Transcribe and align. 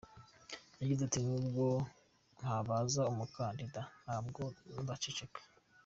Yagize 0.79 1.01
ati” 1.03 1.19
nubwo 1.25 1.65
ntazaba 2.65 3.11
umukandida, 3.13 3.81
ntabwo 4.03 4.41
nzaceceka. 4.81 5.39